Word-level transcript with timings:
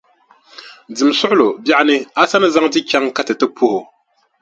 Dimi 0.95 1.13
suɣulo, 1.19 1.47
biɛɣuni, 1.63 1.97
a 2.21 2.23
sa 2.29 2.37
ni 2.39 2.47
zaŋ 2.55 2.67
ti 2.73 2.79
chaŋ 2.89 3.05
ka 3.15 3.21
ti 3.27 3.33
ti 3.39 3.47
puhi 3.55 3.75
o? 3.79 3.81